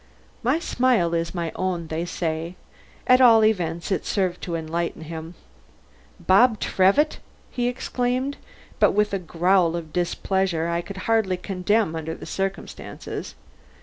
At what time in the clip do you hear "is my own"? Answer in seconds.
1.13-1.85